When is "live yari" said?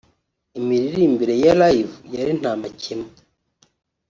1.61-2.31